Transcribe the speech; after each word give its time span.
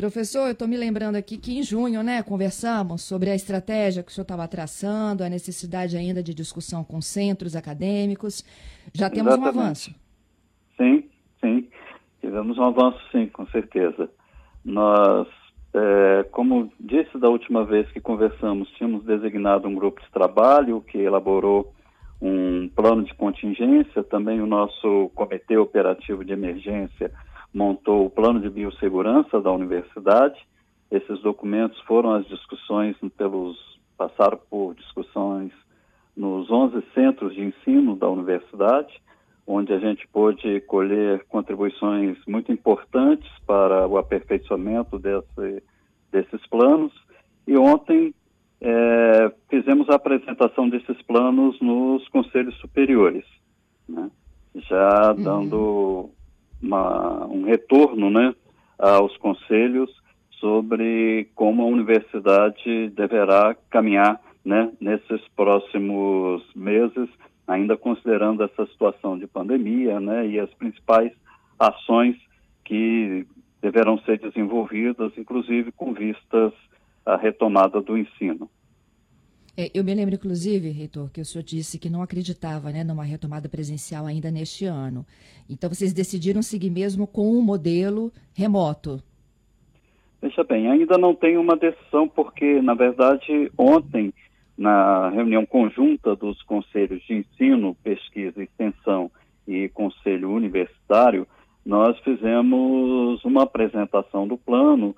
Professor, 0.00 0.46
eu 0.46 0.52
estou 0.52 0.66
me 0.66 0.78
lembrando 0.78 1.16
aqui 1.16 1.36
que 1.36 1.58
em 1.58 1.62
junho, 1.62 2.02
né, 2.02 2.22
conversamos 2.22 3.02
sobre 3.02 3.28
a 3.28 3.34
estratégia 3.34 4.02
que 4.02 4.10
o 4.10 4.14
senhor 4.14 4.22
estava 4.22 4.48
traçando, 4.48 5.22
a 5.22 5.28
necessidade 5.28 5.94
ainda 5.94 6.22
de 6.22 6.32
discussão 6.32 6.82
com 6.82 7.02
centros 7.02 7.54
acadêmicos. 7.54 8.42
Já 8.94 9.10
temos 9.10 9.34
Exatamente. 9.34 9.58
um 9.58 9.60
avanço. 9.60 9.94
Sim, 10.78 11.04
sim. 11.38 11.68
Tivemos 12.18 12.56
um 12.56 12.62
avanço, 12.62 12.98
sim, 13.12 13.26
com 13.26 13.46
certeza. 13.48 14.08
Nós, 14.64 15.28
é, 15.74 16.22
como 16.30 16.72
disse 16.80 17.18
da 17.18 17.28
última 17.28 17.66
vez 17.66 17.86
que 17.92 18.00
conversamos, 18.00 18.70
tínhamos 18.78 19.04
designado 19.04 19.68
um 19.68 19.74
grupo 19.74 20.00
de 20.00 20.10
trabalho 20.10 20.80
que 20.80 20.96
elaborou 20.96 21.74
um 22.22 22.70
plano 22.74 23.04
de 23.04 23.12
contingência, 23.12 24.02
também 24.04 24.40
o 24.40 24.46
nosso 24.46 25.10
Comitê 25.14 25.58
Operativo 25.58 26.24
de 26.24 26.32
Emergência 26.32 27.12
montou 27.52 28.06
o 28.06 28.10
plano 28.10 28.40
de 28.40 28.48
biossegurança 28.48 29.40
da 29.40 29.50
universidade. 29.50 30.38
Esses 30.90 31.20
documentos 31.20 31.78
foram 31.82 32.12
as 32.12 32.26
discussões 32.26 32.96
pelos 33.16 33.56
passaram 33.96 34.40
por 34.48 34.74
discussões 34.74 35.52
nos 36.16 36.50
11 36.50 36.82
centros 36.94 37.34
de 37.34 37.42
ensino 37.42 37.94
da 37.94 38.08
universidade, 38.08 39.00
onde 39.46 39.72
a 39.72 39.78
gente 39.78 40.08
pôde 40.08 40.60
colher 40.62 41.24
contribuições 41.28 42.16
muito 42.26 42.50
importantes 42.50 43.30
para 43.46 43.86
o 43.86 43.98
aperfeiçoamento 43.98 44.98
desse, 44.98 45.62
desses 46.10 46.46
planos. 46.46 46.92
E 47.46 47.56
ontem 47.58 48.14
é, 48.60 49.32
fizemos 49.48 49.88
a 49.90 49.96
apresentação 49.96 50.68
desses 50.68 51.00
planos 51.02 51.60
nos 51.60 52.06
conselhos 52.08 52.54
superiores, 52.58 53.24
né? 53.88 54.10
já 54.54 55.12
uhum. 55.12 55.22
dando 55.22 56.10
uma, 56.62 57.26
um 57.26 57.44
retorno 57.44 58.10
né, 58.10 58.34
aos 58.78 59.16
conselhos 59.18 59.90
sobre 60.38 61.28
como 61.34 61.62
a 61.62 61.66
universidade 61.66 62.88
deverá 62.90 63.54
caminhar 63.70 64.20
né, 64.44 64.72
nesses 64.80 65.20
próximos 65.36 66.42
meses, 66.54 67.08
ainda 67.46 67.76
considerando 67.76 68.42
essa 68.42 68.66
situação 68.66 69.18
de 69.18 69.26
pandemia 69.26 70.00
né, 70.00 70.26
e 70.26 70.40
as 70.40 70.50
principais 70.54 71.12
ações 71.58 72.16
que 72.64 73.26
deverão 73.60 73.98
ser 73.98 74.18
desenvolvidas, 74.18 75.12
inclusive 75.18 75.70
com 75.72 75.92
vistas 75.92 76.52
à 77.04 77.16
retomada 77.16 77.80
do 77.80 77.98
ensino. 77.98 78.48
É, 79.56 79.70
eu 79.74 79.82
me 79.82 79.94
lembro, 79.94 80.14
inclusive, 80.14 80.70
reitor, 80.70 81.10
que 81.10 81.20
o 81.20 81.24
senhor 81.24 81.42
disse 81.42 81.78
que 81.78 81.90
não 81.90 82.02
acreditava 82.02 82.70
né, 82.70 82.84
numa 82.84 83.04
retomada 83.04 83.48
presencial 83.48 84.06
ainda 84.06 84.30
neste 84.30 84.64
ano. 84.64 85.04
Então, 85.48 85.68
vocês 85.68 85.92
decidiram 85.92 86.42
seguir 86.42 86.70
mesmo 86.70 87.06
com 87.06 87.30
um 87.32 87.42
modelo 87.42 88.12
remoto. 88.34 89.02
Veja 90.22 90.44
bem, 90.44 90.68
ainda 90.68 90.98
não 90.98 91.14
tem 91.14 91.36
uma 91.36 91.56
decisão, 91.56 92.06
porque, 92.06 92.60
na 92.60 92.74
verdade, 92.74 93.50
ontem, 93.56 94.12
na 94.56 95.08
reunião 95.08 95.46
conjunta 95.46 96.14
dos 96.14 96.42
conselhos 96.42 97.02
de 97.06 97.14
ensino, 97.14 97.74
pesquisa 97.82 98.40
e 98.40 98.44
extensão 98.44 99.10
e 99.48 99.68
conselho 99.70 100.30
universitário, 100.30 101.26
nós 101.64 101.98
fizemos 102.00 103.24
uma 103.24 103.42
apresentação 103.44 104.28
do 104.28 104.36
plano 104.36 104.94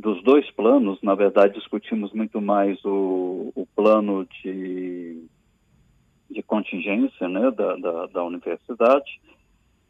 dos 0.00 0.22
dois 0.22 0.50
planos, 0.52 0.98
na 1.02 1.14
verdade, 1.14 1.54
discutimos 1.54 2.12
muito 2.12 2.40
mais 2.40 2.82
o, 2.84 3.52
o 3.54 3.66
plano 3.76 4.26
de, 4.42 5.22
de 6.30 6.42
contingência 6.42 7.28
né, 7.28 7.50
da, 7.50 7.76
da, 7.76 8.06
da 8.06 8.24
universidade 8.24 9.20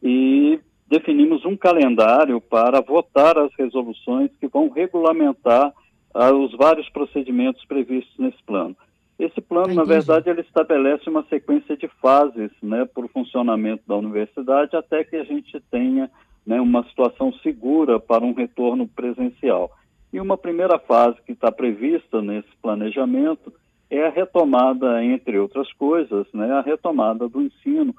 e 0.02 0.58
definimos 0.88 1.44
um 1.44 1.56
calendário 1.56 2.40
para 2.40 2.80
votar 2.80 3.38
as 3.38 3.54
resoluções 3.54 4.30
que 4.40 4.48
vão 4.48 4.68
regulamentar 4.68 5.72
ah, 6.12 6.32
os 6.32 6.52
vários 6.56 6.88
procedimentos 6.88 7.64
previstos 7.64 8.18
nesse 8.18 8.42
plano. 8.42 8.76
Esse 9.16 9.40
plano, 9.40 9.74
na 9.74 9.84
verdade, 9.84 10.28
ele 10.28 10.40
estabelece 10.40 11.08
uma 11.08 11.22
sequência 11.28 11.76
de 11.76 11.86
fases 12.00 12.50
né, 12.60 12.84
para 12.84 13.04
o 13.04 13.08
funcionamento 13.08 13.84
da 13.86 13.94
universidade 13.94 14.74
até 14.74 15.04
que 15.04 15.14
a 15.14 15.24
gente 15.24 15.60
tenha 15.70 16.10
né, 16.44 16.60
uma 16.60 16.82
situação 16.88 17.32
segura 17.34 18.00
para 18.00 18.24
um 18.24 18.32
retorno 18.32 18.88
presencial. 18.88 19.70
E 20.12 20.20
uma 20.20 20.36
primeira 20.36 20.78
fase 20.78 21.16
que 21.24 21.32
está 21.32 21.52
prevista 21.52 22.20
nesse 22.20 22.48
planejamento 22.60 23.52
é 23.88 24.06
a 24.06 24.10
retomada, 24.10 25.04
entre 25.04 25.38
outras 25.38 25.72
coisas, 25.72 26.26
né, 26.32 26.50
a 26.52 26.60
retomada 26.60 27.28
do 27.28 27.42
ensino 27.42 27.94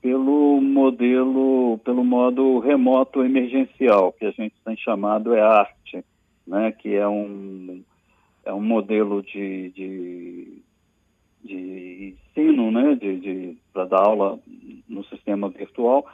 pelo 0.00 0.60
modelo, 0.60 1.78
pelo 1.84 2.04
modo 2.04 2.58
remoto 2.58 3.24
emergencial, 3.24 4.12
que 4.12 4.24
a 4.24 4.30
gente 4.30 4.54
tem 4.64 4.76
chamado 4.76 5.34
é 5.34 5.40
arte, 5.40 6.04
né, 6.46 6.72
que 6.72 6.94
é 6.94 7.08
um, 7.08 7.82
é 8.44 8.52
um 8.52 8.62
modelo 8.62 9.22
de, 9.22 9.70
de, 9.70 10.62
de 11.42 12.16
ensino, 12.36 12.70
né, 12.70 12.94
de, 12.94 13.18
de 13.18 13.58
para 13.72 13.84
dar 13.86 14.00
aula 14.00 14.38
no 14.88 15.04
sistema 15.06 15.48
virtual, 15.48 16.06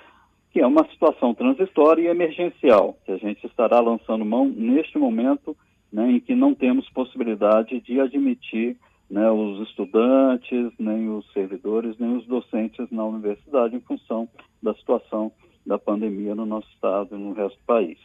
que 0.53 0.61
é 0.61 0.67
uma 0.67 0.87
situação 0.91 1.35
transitória 1.35 2.03
e 2.03 2.07
emergencial, 2.09 2.99
que 3.07 3.13
a 3.13 3.17
gente 3.17 3.47
estará 3.47 3.81
lançando 3.81 4.25
mão 4.25 4.47
neste 4.47 4.99
momento 4.99 5.57
né, 5.91 6.11
em 6.13 6.21
que 6.21 6.35
não 6.35 6.55
temos 6.55 6.89
possibilidade 6.91 7.81
de 7.81 7.99
admitir 7.99 8.77
né, 9.09 9.31
os 9.31 9.67
estudantes, 9.69 10.73
nem 10.79 11.09
os 11.09 11.31
servidores, 11.33 11.97
nem 11.99 12.17
os 12.17 12.27
docentes 12.27 12.87
na 12.91 13.05
universidade 13.05 13.75
em 13.75 13.81
função 13.81 14.29
da 14.63 14.75
situação 14.75 15.33
da 15.65 15.79
pandemia 15.79 16.35
no 16.35 16.45
nosso 16.45 16.69
estado 16.75 17.17
e 17.17 17.19
no 17.19 17.33
resto 17.33 17.57
do 17.57 17.65
país. 17.65 17.99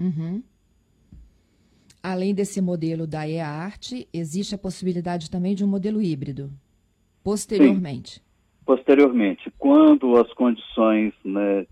Uhum. 0.00 0.42
Além 2.02 2.34
desse 2.34 2.60
modelo 2.60 3.06
da 3.06 3.28
EARTE, 3.28 4.08
existe 4.12 4.54
a 4.54 4.58
possibilidade 4.58 5.30
também 5.30 5.54
de 5.54 5.64
um 5.64 5.68
modelo 5.68 6.02
híbrido, 6.02 6.50
posteriormente. 7.22 8.14
Sim 8.14 8.33
posteriormente, 8.64 9.52
quando 9.58 10.16
as 10.16 10.32
condições 10.32 11.12
né, 11.24 11.66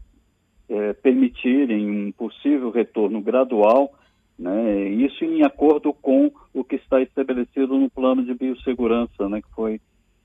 é, 0.68 0.92
permitirem 0.94 1.90
um 1.90 2.12
possível 2.12 2.70
retorno 2.70 3.20
gradual, 3.20 3.92
né, 4.38 4.88
isso 4.88 5.24
em 5.24 5.42
acordo 5.42 5.92
com 5.92 6.30
o 6.52 6.64
que 6.64 6.76
está 6.76 7.00
estabelecido 7.00 7.78
no 7.78 7.90
plano 7.90 8.24
de 8.24 8.34
biossegurança, 8.34 9.28
né, 9.28 9.40
que 9.40 9.50
foi, 9.54 9.80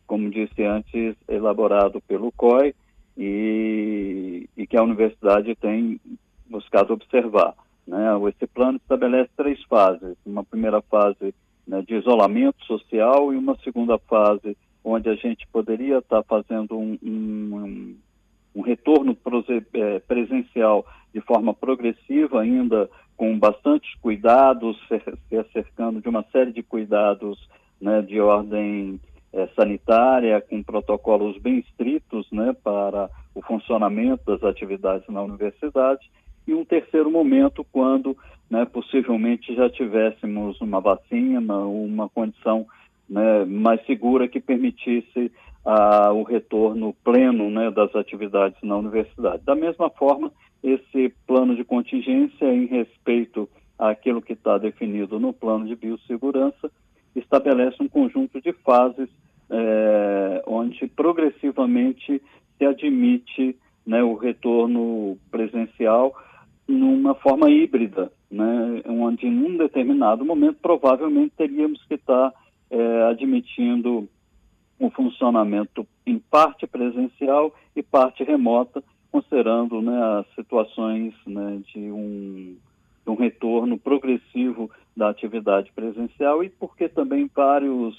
como 0.05 0.29
disse 0.29 0.63
antes, 0.63 1.15
elaborado 1.27 2.01
pelo 2.01 2.31
COI 2.31 2.73
e, 3.17 4.47
e 4.55 4.67
que 4.67 4.77
a 4.77 4.83
universidade 4.83 5.55
tem 5.55 5.99
buscado 6.49 6.93
observar. 6.93 7.53
Né. 7.85 7.99
Esse 8.29 8.47
plano 8.47 8.77
estabelece 8.77 9.29
três 9.35 9.61
fases: 9.63 10.15
uma 10.25 10.43
primeira 10.43 10.81
fase 10.81 11.33
né, 11.67 11.81
de 11.85 11.95
isolamento 11.95 12.63
social 12.65 13.33
e 13.33 13.37
uma 13.37 13.57
segunda 13.63 13.97
fase 13.97 14.55
onde 14.87 15.09
a 15.09 15.15
gente 15.15 15.45
poderia 15.47 15.97
estar 15.97 16.23
fazendo 16.23 16.77
um, 16.77 16.97
um, 17.03 17.97
um 18.55 18.61
retorno 18.61 19.17
é, 19.73 19.99
presencial 19.99 20.85
de 21.13 21.19
forma 21.19 21.53
progressiva, 21.53 22.41
ainda 22.41 22.89
com 23.17 23.37
bastantes 23.37 23.93
cuidados, 23.95 24.77
se 25.27 25.35
acercando 25.35 25.99
de 25.99 26.07
uma 26.07 26.23
série 26.31 26.53
de 26.53 26.63
cuidados 26.63 27.37
né, 27.81 28.01
de 28.01 28.21
ordem 28.21 28.99
é, 29.33 29.47
sanitária, 29.47 30.39
com 30.39 30.63
protocolos 30.63 31.37
bem 31.37 31.59
estritos 31.59 32.25
né, 32.31 32.55
para 32.63 33.09
o 33.35 33.41
funcionamento 33.41 34.23
das 34.25 34.41
atividades 34.43 35.07
na 35.09 35.21
universidade, 35.21 36.09
e 36.47 36.53
um 36.53 36.63
terceiro 36.63 37.11
momento 37.11 37.65
quando 37.73 38.17
né, 38.49 38.63
possivelmente 38.63 39.53
já 39.53 39.69
tivéssemos 39.69 40.61
uma 40.61 40.79
vacina, 40.79 41.57
uma 41.57 42.07
condição 42.07 42.65
né, 43.09 43.45
mais 43.45 43.83
segura 43.85 44.27
que 44.27 44.39
permitisse 44.39 45.31
ah, 45.65 46.11
o 46.13 46.23
retorno 46.23 46.93
pleno 47.03 47.49
né, 47.49 47.71
das 47.71 47.93
atividades 47.95 48.57
na 48.63 48.77
universidade. 48.77 49.43
Da 49.43 49.55
mesma 49.55 49.89
forma, 49.89 50.31
esse 50.63 51.13
plano 51.25 51.55
de 51.55 51.63
contingência 51.63 52.45
em 52.45 52.65
respeito 52.65 53.49
àquilo 53.77 54.21
que 54.21 54.33
está 54.33 54.57
definido 54.57 55.19
no 55.19 55.33
plano 55.33 55.65
de 55.65 55.75
biossegurança 55.75 56.71
estabelece 57.15 57.81
um 57.81 57.87
conjunto 57.87 58.41
de 58.41 58.53
fases 58.53 59.09
eh, 59.49 60.43
onde 60.45 60.87
progressivamente 60.87 62.21
se 62.57 62.65
admite 62.65 63.55
né, 63.85 64.03
o 64.03 64.15
retorno 64.15 65.17
presencial 65.31 66.13
numa 66.67 67.15
forma 67.15 67.49
híbrida, 67.49 68.11
né, 68.29 68.81
onde 68.85 69.25
em 69.25 69.45
um 69.45 69.57
determinado 69.57 70.25
momento 70.25 70.57
provavelmente 70.61 71.33
teríamos 71.37 71.83
que 71.85 71.93
estar 71.93 72.31
tá 72.31 72.37
é, 72.69 73.03
admitindo 73.03 74.07
um 74.79 74.89
funcionamento 74.91 75.87
em 76.05 76.19
parte 76.19 76.67
presencial 76.67 77.53
e 77.75 77.81
parte 77.81 78.23
remota, 78.23 78.83
considerando 79.11 79.81
né, 79.81 80.19
as 80.19 80.35
situações 80.35 81.13
né, 81.25 81.61
de 81.73 81.91
um, 81.91 82.55
um 83.07 83.15
retorno 83.15 83.77
progressivo 83.77 84.69
da 84.95 85.09
atividade 85.09 85.71
presencial 85.73 86.43
e 86.43 86.49
porque 86.49 86.87
também 86.87 87.29
vários 87.33 87.95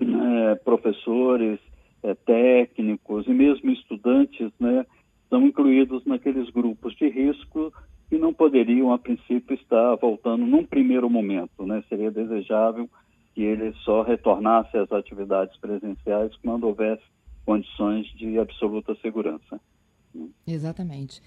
né, 0.00 0.54
professores, 0.64 1.60
é, 2.02 2.14
técnicos 2.14 3.26
e 3.26 3.30
mesmo 3.30 3.70
estudantes 3.70 4.50
né, 4.58 4.86
são 5.28 5.46
incluídos 5.46 6.04
naqueles 6.04 6.48
grupos 6.50 6.94
de 6.96 7.08
risco 7.08 7.72
e 8.10 8.18
não 8.18 8.32
poderiam, 8.32 8.92
a 8.92 8.98
princípio, 8.98 9.54
estar 9.54 9.94
voltando 9.96 10.44
num 10.44 10.64
primeiro 10.64 11.08
momento. 11.08 11.64
Né? 11.64 11.84
Seria 11.88 12.10
desejável 12.10 12.88
que 13.34 13.42
ele 13.42 13.72
só 13.84 14.02
retornasse 14.02 14.76
às 14.76 14.90
atividades 14.92 15.56
presenciais 15.58 16.34
quando 16.42 16.64
houvesse 16.64 17.02
condições 17.44 18.06
de 18.16 18.38
absoluta 18.38 18.94
segurança. 18.96 19.60
Exatamente. 20.46 21.22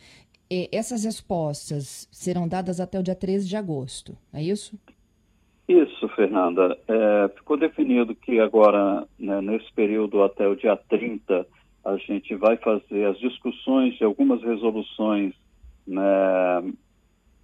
E 0.49 0.69
essas 0.71 1.03
respostas 1.03 2.07
serão 2.11 2.47
dadas 2.47 2.79
até 2.79 2.99
o 2.99 3.03
dia 3.03 3.15
13 3.15 3.47
de 3.47 3.55
agosto, 3.55 4.15
é 4.33 4.43
isso? 4.43 4.77
Isso, 5.67 6.07
Fernanda. 6.09 6.77
É, 6.87 7.29
ficou 7.35 7.57
definido 7.57 8.13
que 8.13 8.39
agora, 8.39 9.07
né, 9.17 9.41
nesse 9.41 9.71
período 9.73 10.21
até 10.21 10.47
o 10.47 10.55
dia 10.55 10.75
30, 10.75 11.47
a 11.85 11.97
gente 11.97 12.35
vai 12.35 12.57
fazer 12.57 13.05
as 13.05 13.17
discussões 13.19 13.95
de 13.97 14.03
algumas 14.03 14.41
resoluções, 14.43 15.33
né, 15.87 16.03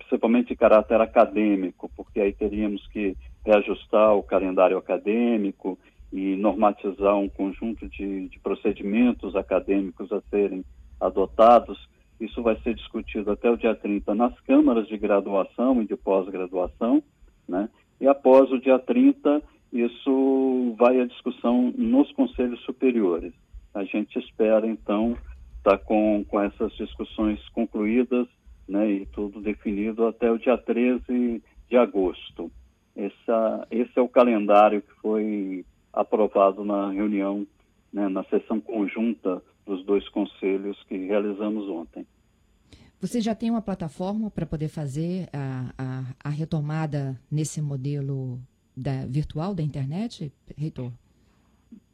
principalmente 0.09 0.47
de 0.47 0.55
caráter 0.55 0.99
acadêmico, 0.99 1.89
porque 1.95 2.19
aí 2.19 2.33
teríamos 2.33 2.85
que 2.87 3.15
reajustar 3.45 4.15
o 4.15 4.23
calendário 4.23 4.75
acadêmico 4.75 5.77
e 6.11 6.35
normatizar 6.35 7.15
um 7.15 7.29
conjunto 7.29 7.87
de, 7.87 8.27
de 8.27 8.39
procedimentos 8.39 9.35
acadêmicos 9.35 10.11
a 10.11 10.19
serem 10.31 10.65
adotados. 10.99 11.87
Isso 12.19 12.41
vai 12.41 12.59
ser 12.61 12.73
discutido 12.73 13.31
até 13.31 13.51
o 13.51 13.55
dia 13.55 13.75
30 13.75 14.15
nas 14.15 14.37
câmaras 14.41 14.87
de 14.87 14.97
graduação 14.97 15.79
e 15.79 15.85
de 15.85 15.95
pós-graduação, 15.95 17.03
né? 17.47 17.69
E 18.01 18.07
após 18.07 18.51
o 18.51 18.59
dia 18.59 18.79
30, 18.79 19.43
isso 19.71 20.75
vai 20.79 20.99
à 20.99 21.05
discussão 21.05 21.71
nos 21.77 22.11
conselhos 22.13 22.59
superiores. 22.61 23.33
A 23.75 23.83
gente 23.83 24.17
espera, 24.17 24.65
então, 24.65 25.15
estar 25.57 25.77
tá 25.77 25.77
com, 25.77 26.25
com 26.27 26.41
essas 26.41 26.73
discussões 26.73 27.39
concluídas 27.49 28.27
né, 28.69 28.89
e 28.89 29.05
tudo 29.07 29.41
definido 29.41 30.05
até 30.05 30.31
o 30.31 30.37
dia 30.37 30.57
13 30.57 31.43
de 31.67 31.75
agosto. 31.75 32.51
Essa, 32.95 33.67
esse 33.71 33.91
é 33.97 34.01
o 34.01 34.07
calendário 34.07 34.81
que 34.81 34.93
foi 35.01 35.65
aprovado 35.91 36.63
na 36.63 36.91
reunião, 36.91 37.47
né, 37.91 38.07
na 38.07 38.23
sessão 38.25 38.61
conjunta 38.61 39.41
dos 39.65 39.83
dois 39.85 40.07
conselhos 40.09 40.81
que 40.83 40.95
realizamos 40.97 41.67
ontem. 41.67 42.05
Você 43.01 43.21
já 43.21 43.33
tem 43.33 43.49
uma 43.49 43.61
plataforma 43.61 44.29
para 44.29 44.45
poder 44.45 44.67
fazer 44.67 45.29
a, 45.33 45.73
a, 45.77 46.03
a, 46.25 46.29
retomada 46.29 47.19
nesse 47.31 47.61
modelo 47.61 48.39
da, 48.75 49.05
virtual 49.07 49.55
da 49.55 49.63
internet, 49.63 50.31
reitor? 50.57 50.91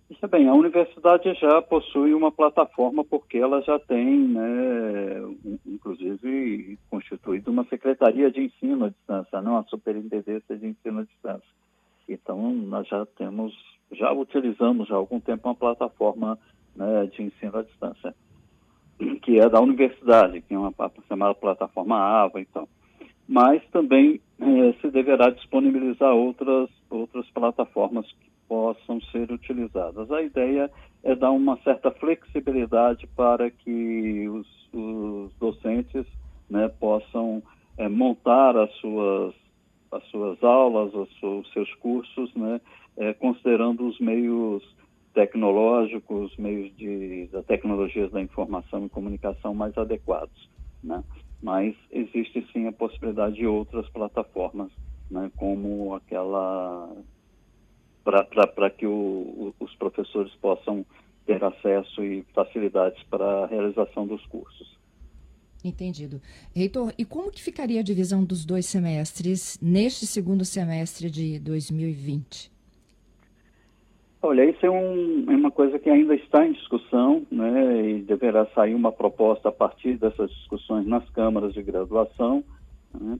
Isso 0.07 0.27
bem, 0.27 0.47
a 0.47 0.53
universidade 0.53 1.33
já 1.33 1.63
possui 1.63 2.13
uma 2.13 2.31
plataforma 2.31 3.03
porque 3.03 3.39
ela 3.39 3.59
já 3.63 3.79
tem, 3.79 4.27
né, 4.27 5.19
inclusive, 5.65 6.77
constituído 6.91 7.49
uma 7.49 7.63
secretaria 7.65 8.29
de 8.29 8.41
ensino 8.41 8.85
à 8.85 8.89
distância, 8.89 9.41
não 9.41 9.57
a 9.57 9.63
superintendência 9.63 10.57
de 10.57 10.67
ensino 10.67 10.99
à 10.99 11.03
distância. 11.03 11.49
Então, 12.07 12.53
nós 12.53 12.87
já 12.87 13.03
temos, 13.17 13.51
já 13.93 14.11
utilizamos 14.11 14.91
há 14.91 14.95
algum 14.95 15.19
tempo 15.19 15.47
uma 15.47 15.55
plataforma 15.55 16.37
né, 16.75 17.07
de 17.07 17.23
ensino 17.23 17.57
à 17.57 17.63
distância, 17.63 18.13
que 19.23 19.39
é 19.39 19.49
da 19.49 19.59
universidade, 19.59 20.39
que 20.41 20.53
é 20.53 20.59
uma 20.59 20.71
chamada 21.07 21.33
plataforma 21.33 21.97
AVA 21.97 22.41
e 22.41 22.45
tal. 22.45 22.69
Mas 23.27 23.63
também 23.71 24.21
eh, 24.39 24.73
se 24.81 24.91
deverá 24.91 25.31
disponibilizar 25.31 26.13
outras, 26.13 26.69
outras 26.91 27.27
plataformas 27.31 28.05
possam 28.47 29.01
ser 29.11 29.31
utilizadas. 29.31 30.11
A 30.11 30.21
ideia 30.21 30.71
é 31.03 31.15
dar 31.15 31.31
uma 31.31 31.57
certa 31.57 31.91
flexibilidade 31.91 33.07
para 33.15 33.49
que 33.49 34.27
os, 34.29 34.47
os 34.73 35.33
docentes 35.35 36.05
né, 36.49 36.67
possam 36.79 37.43
é, 37.77 37.87
montar 37.87 38.57
as 38.57 38.71
suas, 38.75 39.33
as 39.91 40.03
suas 40.05 40.43
aulas, 40.43 40.93
os 40.93 41.51
seus 41.53 41.73
cursos, 41.75 42.33
né, 42.35 42.59
é, 42.97 43.13
considerando 43.13 43.87
os 43.87 43.99
meios 43.99 44.63
tecnológicos, 45.13 46.35
meios 46.37 46.75
de, 46.75 47.27
da 47.27 47.41
tecnologias 47.41 48.11
da 48.11 48.21
informação 48.21 48.85
e 48.85 48.89
comunicação 48.89 49.53
mais 49.53 49.77
adequados. 49.77 50.49
Né? 50.83 51.03
Mas 51.41 51.75
existe 51.91 52.45
sim 52.51 52.67
a 52.67 52.71
possibilidade 52.71 53.35
de 53.35 53.47
outras 53.47 53.87
plataformas, 53.89 54.71
né, 55.09 55.31
como 55.37 55.93
aquela 55.93 56.89
para 58.05 58.69
que 58.69 58.85
o, 58.85 58.91
o, 58.91 59.55
os 59.59 59.75
professores 59.75 60.31
possam 60.35 60.85
ter 61.25 61.43
acesso 61.43 62.03
e 62.03 62.23
facilidades 62.33 63.01
para 63.09 63.25
a 63.25 63.47
realização 63.47 64.05
dos 64.05 64.23
cursos. 64.27 64.77
Entendido. 65.63 66.21
Reitor, 66.55 66.93
e 66.95 67.03
como 67.03 67.31
que 67.31 67.41
ficaria 67.41 67.79
a 67.79 67.83
divisão 67.83 68.23
dos 68.23 68.45
dois 68.45 68.67
semestres 68.67 69.57
neste 69.59 70.05
segundo 70.05 70.45
semestre 70.45 71.09
de 71.09 71.39
2020? 71.39 72.53
Olha, 74.21 74.47
isso 74.47 74.63
é, 74.65 74.69
um, 74.69 75.25
é, 75.27 75.35
uma 75.35 75.51
coisa 75.51 75.79
que 75.79 75.89
ainda 75.89 76.15
está 76.15 76.45
em 76.45 76.53
discussão, 76.53 77.25
né, 77.31 77.89
e 77.89 78.01
deverá 78.01 78.45
sair 78.53 78.75
uma 78.75 78.91
proposta 78.91 79.49
a 79.49 79.51
partir 79.51 79.97
dessas 79.97 80.29
discussões 80.31 80.85
nas 80.85 81.07
câmaras 81.09 81.53
de 81.53 81.63
graduação. 81.63 82.43
Né. 82.93 83.19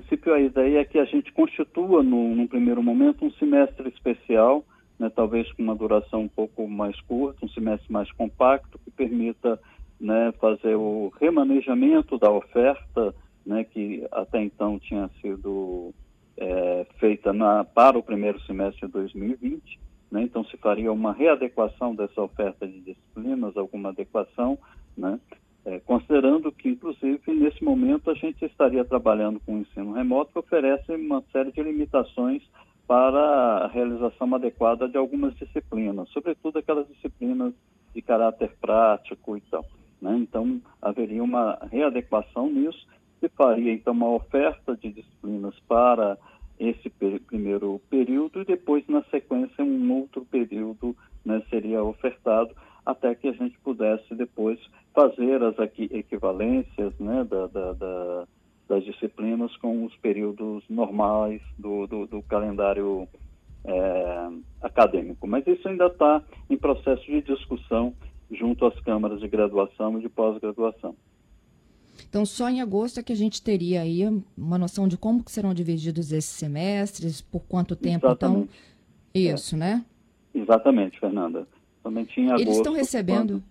Princípio, 0.00 0.34
a 0.34 0.40
ideia 0.40 0.80
é 0.80 0.84
que 0.84 0.98
a 0.98 1.06
gente 1.06 1.32
constitua, 1.32 2.02
num 2.02 2.46
primeiro 2.46 2.82
momento, 2.82 3.24
um 3.24 3.30
semestre 3.32 3.88
especial, 3.88 4.62
né, 4.98 5.10
talvez 5.14 5.50
com 5.52 5.62
uma 5.62 5.74
duração 5.74 6.22
um 6.22 6.28
pouco 6.28 6.68
mais 6.68 7.00
curta, 7.02 7.46
um 7.46 7.48
semestre 7.48 7.90
mais 7.90 8.12
compacto, 8.12 8.78
que 8.84 8.90
permita 8.90 9.58
né, 9.98 10.32
fazer 10.38 10.74
o 10.74 11.10
remanejamento 11.18 12.18
da 12.18 12.30
oferta, 12.30 13.14
né, 13.44 13.64
que 13.64 14.06
até 14.12 14.42
então 14.42 14.78
tinha 14.78 15.08
sido 15.22 15.94
é, 16.36 16.86
feita 16.98 17.32
na, 17.32 17.64
para 17.64 17.98
o 17.98 18.02
primeiro 18.02 18.38
semestre 18.42 18.86
de 18.86 18.92
2020. 18.92 19.80
Né, 20.10 20.22
então, 20.24 20.44
se 20.44 20.58
faria 20.58 20.92
uma 20.92 21.14
readequação 21.14 21.94
dessa 21.94 22.20
oferta 22.20 22.68
de 22.68 22.80
disciplinas, 22.80 23.56
alguma 23.56 23.88
adequação, 23.88 24.58
né, 24.94 25.18
é, 25.66 25.80
considerando 25.80 26.52
que, 26.52 26.68
inclusive, 26.68 27.20
nesse 27.34 27.62
momento 27.62 28.08
a 28.08 28.14
gente 28.14 28.44
estaria 28.44 28.84
trabalhando 28.84 29.40
com 29.40 29.56
o 29.56 29.58
ensino 29.58 29.92
remoto 29.92 30.30
que 30.32 30.38
oferece 30.38 30.92
uma 30.92 31.22
série 31.32 31.50
de 31.50 31.60
limitações 31.60 32.40
para 32.86 33.64
a 33.64 33.66
realização 33.66 34.32
adequada 34.32 34.88
de 34.88 34.96
algumas 34.96 35.34
disciplinas, 35.34 36.08
sobretudo 36.10 36.60
aquelas 36.60 36.86
disciplinas 36.86 37.52
de 37.92 38.00
caráter 38.00 38.54
prático 38.60 39.36
e 39.36 39.40
tal. 39.40 39.64
Né? 40.00 40.16
Então, 40.18 40.60
haveria 40.80 41.22
uma 41.22 41.58
readequação 41.68 42.48
nisso, 42.48 42.86
que 43.18 43.28
faria, 43.30 43.72
então, 43.72 43.92
uma 43.92 44.10
oferta 44.10 44.76
de 44.76 44.92
disciplinas 44.92 45.58
para 45.66 46.16
esse 46.60 46.88
primeiro 47.26 47.80
período 47.90 48.40
e 48.40 48.44
depois, 48.44 48.86
na 48.86 49.02
sequência, 49.04 49.64
um 49.64 49.92
outro 49.92 50.24
período 50.24 50.96
né, 51.24 51.42
seria 51.50 51.82
ofertado 51.82 52.54
até 52.86 53.14
que 53.16 53.26
a 53.26 53.32
gente 53.32 53.58
pudesse 53.58 54.14
depois 54.14 54.60
fazer 54.94 55.42
as 55.42 55.56
equivalências 55.76 56.96
né, 57.00 57.24
da, 57.24 57.48
da, 57.48 57.72
da, 57.72 58.24
das 58.68 58.84
disciplinas 58.84 59.54
com 59.56 59.84
os 59.84 59.94
períodos 59.96 60.62
normais 60.70 61.42
do, 61.58 61.88
do, 61.88 62.06
do 62.06 62.22
calendário 62.22 63.08
é, 63.64 64.28
acadêmico. 64.62 65.26
Mas 65.26 65.44
isso 65.48 65.68
ainda 65.68 65.86
está 65.86 66.22
em 66.48 66.56
processo 66.56 67.04
de 67.04 67.20
discussão 67.22 67.92
junto 68.30 68.64
às 68.64 68.78
câmaras 68.80 69.20
de 69.20 69.28
graduação 69.28 69.98
e 69.98 70.02
de 70.02 70.08
pós-graduação. 70.08 70.94
Então, 72.08 72.24
só 72.24 72.48
em 72.48 72.60
agosto 72.60 73.00
é 73.00 73.02
que 73.02 73.12
a 73.12 73.16
gente 73.16 73.42
teria 73.42 73.82
aí 73.82 74.02
uma 74.36 74.58
noção 74.58 74.86
de 74.86 74.96
como 74.96 75.24
serão 75.26 75.52
divididos 75.52 76.12
esses 76.12 76.30
semestres, 76.30 77.20
por 77.20 77.40
quanto 77.46 77.74
tempo, 77.74 78.06
então? 78.06 78.12
Exatamente. 78.12 78.50
então. 79.12 79.34
Isso, 79.34 79.54
é. 79.54 79.58
né? 79.58 79.84
Exatamente, 80.34 81.00
Fernanda. 81.00 81.46
Somente 81.86 82.20
em 82.20 82.26
agosto. 82.26 82.42
Eles 82.42 82.56
estão 82.56 82.72
recebendo. 82.72 83.34
Quando... 83.34 83.42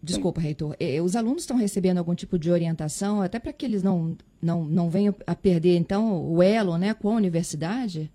Desculpa, 0.00 0.40
Sim. 0.40 0.46
reitor. 0.46 0.76
É, 0.78 1.00
os 1.02 1.16
alunos 1.16 1.42
estão 1.42 1.56
recebendo 1.56 1.98
algum 1.98 2.14
tipo 2.14 2.38
de 2.38 2.48
orientação, 2.48 3.22
até 3.22 3.40
para 3.40 3.52
que 3.52 3.66
eles 3.66 3.82
não, 3.82 4.16
não, 4.40 4.64
não 4.64 4.88
venham 4.88 5.12
a 5.26 5.34
perder, 5.34 5.76
então, 5.76 6.30
o 6.30 6.40
elo 6.40 6.78
né, 6.78 6.94
com 6.94 7.10
a 7.10 7.16
universidade? 7.16 8.08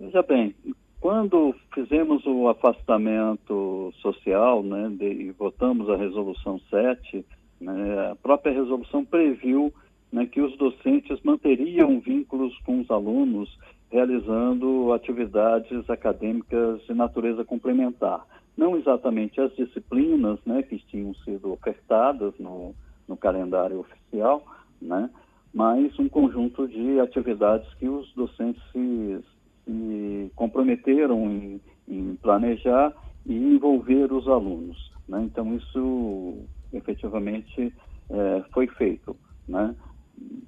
Veja 0.00 0.22
bem, 0.22 0.54
quando 0.98 1.54
fizemos 1.74 2.24
o 2.24 2.48
afastamento 2.48 3.92
social 4.00 4.62
né, 4.62 4.88
de, 4.98 5.12
e 5.12 5.30
votamos 5.32 5.90
a 5.90 5.96
resolução 5.96 6.58
7, 6.70 7.26
né, 7.60 8.10
a 8.12 8.16
própria 8.16 8.54
resolução 8.54 9.04
previu 9.04 9.70
né, 10.10 10.24
que 10.24 10.40
os 10.40 10.56
docentes 10.56 11.20
manteriam 11.22 12.00
vínculos 12.00 12.56
com 12.64 12.80
os 12.80 12.90
alunos 12.90 13.58
realizando 13.92 14.90
atividades 14.94 15.88
acadêmicas 15.90 16.80
de 16.86 16.94
natureza 16.94 17.44
complementar. 17.44 18.24
Não 18.56 18.76
exatamente 18.76 19.38
as 19.38 19.54
disciplinas 19.54 20.38
né, 20.46 20.62
que 20.62 20.78
tinham 20.78 21.14
sido 21.16 21.52
ofertadas 21.52 22.32
no, 22.38 22.74
no 23.06 23.16
calendário 23.16 23.80
oficial, 23.80 24.42
né, 24.80 25.10
mas 25.52 25.96
um 25.98 26.08
conjunto 26.08 26.66
de 26.66 26.98
atividades 27.00 27.72
que 27.74 27.86
os 27.86 28.10
docentes 28.14 28.62
se, 28.72 29.20
se 29.64 30.32
comprometeram 30.34 31.30
em, 31.30 31.60
em, 31.86 32.16
planejar 32.16 32.94
e 33.26 33.34
envolver 33.34 34.10
os 34.10 34.26
alunos. 34.26 34.90
Né? 35.06 35.22
Então, 35.24 35.54
isso 35.54 36.38
efetivamente 36.72 37.72
é, 38.08 38.44
foi 38.52 38.66
feito, 38.68 39.14
né? 39.46 39.74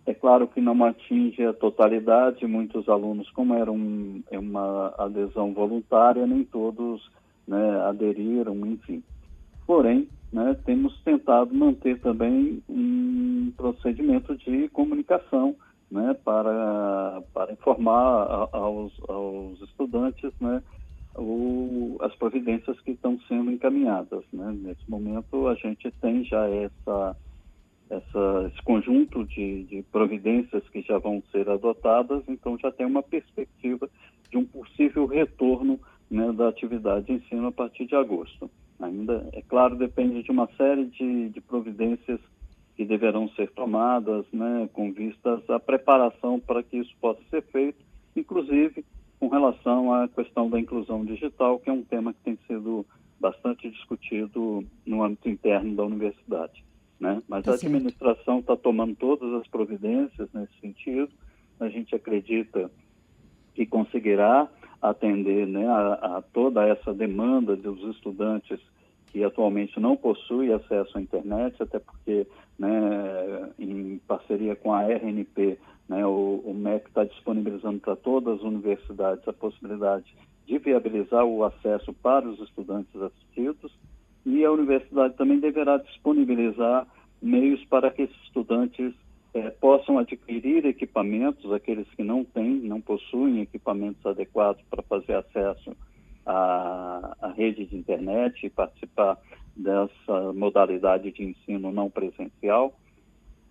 É 0.06 0.12
claro 0.12 0.46
que 0.48 0.60
não 0.60 0.84
atinge 0.84 1.42
a 1.44 1.52
totalidade, 1.52 2.46
muitos 2.46 2.88
alunos, 2.88 3.30
como 3.30 3.54
era 3.54 3.70
um, 3.70 4.22
é 4.30 4.38
uma 4.38 4.94
adesão 4.98 5.52
voluntária, 5.52 6.26
nem 6.26 6.44
todos 6.44 7.10
né, 7.46 7.80
aderiram, 7.82 8.54
enfim. 8.66 9.02
Porém, 9.66 10.08
né, 10.32 10.56
temos 10.64 11.00
tentado 11.02 11.54
manter 11.54 12.00
também 12.00 12.62
um 12.68 13.52
procedimento 13.56 14.36
de 14.36 14.68
comunicação 14.68 15.54
né, 15.90 16.14
para, 16.24 17.22
para 17.32 17.52
informar 17.52 18.48
aos, 18.52 18.92
aos 19.08 19.60
estudantes 19.62 20.32
né, 20.40 20.62
o, 21.16 21.96
as 22.00 22.14
providências 22.16 22.78
que 22.80 22.92
estão 22.92 23.18
sendo 23.28 23.50
encaminhadas. 23.50 24.24
Né? 24.32 24.56
Nesse 24.60 24.90
momento, 24.90 25.46
a 25.48 25.54
gente 25.54 25.90
tem 26.00 26.24
já 26.24 26.48
essa, 26.48 27.16
essa, 27.90 28.50
esse 28.52 28.62
conjunto 28.62 29.24
de, 29.24 29.64
de 29.64 29.82
providências 29.90 30.66
que 30.70 30.82
já 30.82 30.98
vão 30.98 31.22
ser 31.30 31.48
adotadas, 31.48 32.22
então 32.28 32.58
já 32.58 32.70
tem 32.70 32.86
uma 32.86 33.02
perspectiva 33.02 33.88
de 34.30 34.36
um 34.36 34.44
possível 34.44 35.06
retorno 35.06 35.78
né, 36.10 36.32
da 36.32 36.48
atividade 36.48 37.06
de 37.06 37.12
ensino 37.12 37.46
a 37.46 37.52
partir 37.52 37.86
de 37.86 37.94
agosto. 37.94 38.50
Ainda, 38.80 39.28
é 39.32 39.42
claro, 39.42 39.76
depende 39.76 40.22
de 40.22 40.30
uma 40.30 40.48
série 40.56 40.86
de, 40.86 41.28
de 41.28 41.40
providências 41.40 42.20
que 42.76 42.84
deverão 42.84 43.28
ser 43.30 43.50
tomadas, 43.52 44.24
né, 44.32 44.68
com 44.72 44.92
vistas 44.92 45.48
à 45.48 45.60
preparação 45.60 46.40
para 46.40 46.62
que 46.62 46.78
isso 46.78 46.92
possa 47.00 47.20
ser 47.30 47.42
feito, 47.44 47.78
inclusive 48.16 48.84
com 49.20 49.28
relação 49.28 49.94
à 49.94 50.08
questão 50.08 50.50
da 50.50 50.58
inclusão 50.58 51.04
digital, 51.04 51.58
que 51.58 51.70
é 51.70 51.72
um 51.72 51.82
tema 51.82 52.12
que 52.12 52.20
tem 52.24 52.38
sido 52.46 52.84
bastante 53.20 53.70
discutido 53.70 54.64
no 54.84 55.02
âmbito 55.02 55.28
interno 55.28 55.74
da 55.74 55.84
universidade. 55.84 56.64
Né? 56.98 57.22
Mas 57.28 57.44
tá 57.44 57.52
a 57.52 57.54
administração 57.54 58.38
está 58.38 58.56
tomando 58.56 58.94
todas 58.94 59.32
as 59.34 59.46
providências 59.48 60.28
nesse 60.32 60.58
sentido. 60.60 61.10
A 61.60 61.68
gente 61.68 61.94
acredita 61.94 62.70
que 63.54 63.66
conseguirá 63.66 64.48
atender 64.80 65.46
né, 65.46 65.66
a, 65.66 66.18
a 66.18 66.22
toda 66.22 66.66
essa 66.66 66.92
demanda 66.92 67.56
dos 67.56 67.80
estudantes 67.94 68.60
que 69.06 69.22
atualmente 69.22 69.78
não 69.78 69.96
possui 69.96 70.52
acesso 70.52 70.98
à 70.98 71.00
internet, 71.00 71.62
até 71.62 71.78
porque, 71.78 72.26
né, 72.58 73.48
em 73.58 73.98
parceria 74.08 74.56
com 74.56 74.72
a 74.72 74.82
RNP, 74.82 75.56
né, 75.88 76.04
o, 76.04 76.42
o 76.44 76.52
MEC 76.52 76.88
está 76.88 77.04
disponibilizando 77.04 77.78
para 77.78 77.94
todas 77.94 78.38
as 78.38 78.42
universidades 78.42 79.26
a 79.28 79.32
possibilidade 79.32 80.12
de 80.46 80.58
viabilizar 80.58 81.24
o 81.24 81.44
acesso 81.44 81.92
para 81.92 82.28
os 82.28 82.40
estudantes 82.40 82.94
assistidos 83.00 83.72
e 84.24 84.44
a 84.44 84.50
universidade 84.50 85.14
também 85.16 85.38
deverá 85.38 85.76
disponibilizar 85.78 86.86
meios 87.20 87.64
para 87.66 87.90
que 87.90 88.02
esses 88.02 88.22
estudantes 88.24 88.94
eh, 89.34 89.50
possam 89.60 89.98
adquirir 89.98 90.64
equipamentos, 90.66 91.52
aqueles 91.52 91.88
que 91.94 92.02
não 92.02 92.24
têm, 92.24 92.60
não 92.60 92.80
possuem 92.80 93.40
equipamentos 93.40 94.04
adequados 94.06 94.62
para 94.70 94.82
fazer 94.82 95.14
acesso 95.14 95.76
a, 96.26 97.16
a 97.20 97.28
rede 97.32 97.66
de 97.66 97.76
internet 97.76 98.46
e 98.46 98.50
participar 98.50 99.18
dessa 99.56 100.32
modalidade 100.34 101.10
de 101.12 101.24
ensino 101.24 101.70
não 101.70 101.90
presencial. 101.90 102.78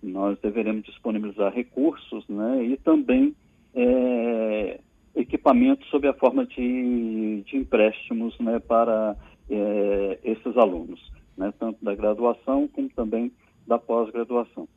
Nós 0.01 0.37
deveremos 0.39 0.83
disponibilizar 0.83 1.53
recursos 1.53 2.27
né, 2.27 2.63
e 2.65 2.77
também 2.77 3.35
é, 3.73 4.79
equipamentos 5.15 5.87
sob 5.89 6.07
a 6.07 6.13
forma 6.13 6.45
de, 6.45 7.43
de 7.45 7.57
empréstimos 7.57 8.37
né, 8.39 8.59
para 8.59 9.15
é, 9.49 10.19
esses 10.23 10.57
alunos, 10.57 11.11
né, 11.37 11.53
tanto 11.59 11.83
da 11.83 11.95
graduação 11.95 12.67
como 12.67 12.89
também 12.89 13.31
da 13.65 13.77
pós-graduação. 13.77 14.67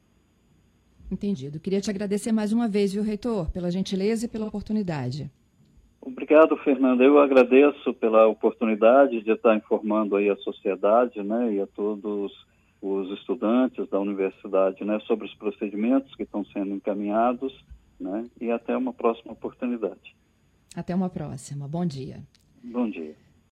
Entendido. 1.11 1.61
Queria 1.61 1.81
te 1.81 1.91
agradecer 1.91 2.33
mais 2.33 2.53
uma 2.53 2.69
vez, 2.69 2.93
viu, 2.93 3.03
reitor, 3.03 3.51
pela 3.51 3.71
gentileza 3.71 4.27
e 4.27 4.29
pela 4.29 4.47
oportunidade. 4.47 5.31
Obrigado, 6.01 6.57
Fernanda. 6.59 7.03
Eu 7.03 7.19
agradeço 7.19 7.93
pela 7.95 8.27
oportunidade 8.27 9.23
de 9.23 9.31
estar 9.33 9.57
informando 9.57 10.17
aí 10.17 10.31
a 10.31 10.37
sociedade, 10.37 11.23
né, 11.23 11.55
e 11.55 11.61
a 11.61 11.67
todos 11.67 12.33
os 12.81 13.19
estudantes 13.19 13.89
da 13.89 13.99
universidade, 13.99 14.85
né, 14.85 15.01
sobre 15.01 15.27
os 15.27 15.35
procedimentos 15.35 16.15
que 16.15 16.23
estão 16.23 16.45
sendo 16.47 16.75
encaminhados, 16.75 17.53
né, 17.99 18.25
e 18.41 18.51
até 18.51 18.77
uma 18.77 18.93
próxima 18.93 19.33
oportunidade. 19.33 20.15
Até 20.77 20.95
uma 20.95 21.09
próxima. 21.09 21.67
Bom 21.67 21.87
dia. 21.87 22.23
Bom 22.63 22.89
dia. 22.89 23.17